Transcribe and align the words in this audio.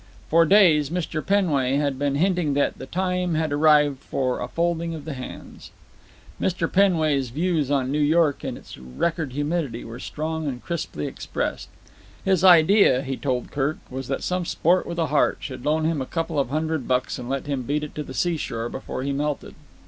For 0.31 0.45
days 0.47 0.89
Mr. 0.89 1.21
Penway 1.23 1.75
had 1.77 1.99
been 1.99 2.15
hinting 2.15 2.55
that 2.55 2.79
the 2.79 2.87
time 2.87 3.35
had 3.35 3.53
arrived 3.53 3.99
for 3.99 4.39
a 4.41 4.47
folding 4.47 4.95
of 4.95 5.05
the 5.05 5.13
hands. 5.13 5.69
Mr. 6.41 6.67
Penway's 6.67 7.29
views 7.29 7.69
on 7.69 7.91
New 7.91 7.99
York 7.99 8.43
and 8.43 8.57
its 8.57 8.79
record 8.79 9.33
humidity 9.33 9.85
were 9.85 9.99
strong 9.99 10.47
and 10.47 10.63
crisply 10.63 11.05
expressed. 11.05 11.69
His 12.25 12.43
idea, 12.43 13.03
he 13.03 13.15
told 13.15 13.51
Kirk, 13.51 13.77
was 13.91 14.07
that 14.07 14.23
some 14.23 14.43
sport 14.43 14.87
with 14.87 14.97
a 14.97 15.05
heart 15.05 15.37
should 15.41 15.63
loan 15.65 15.85
him 15.85 16.01
a 16.01 16.07
couple 16.07 16.39
of 16.39 16.49
hundred 16.49 16.87
bucks 16.87 17.19
and 17.19 17.29
let 17.29 17.45
him 17.45 17.61
beat 17.61 17.83
it 17.83 17.93
to 17.93 18.01
the 18.01 18.15
seashore 18.15 18.69
before 18.69 19.03
he 19.03 19.13
melted. 19.13 19.53